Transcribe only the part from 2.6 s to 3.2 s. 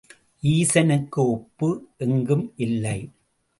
இல்லை.